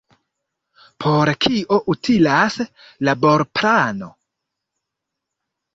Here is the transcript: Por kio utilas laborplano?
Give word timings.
Por 1.03 1.31
kio 1.45 1.79
utilas 1.95 2.59
laborplano? 3.09 4.13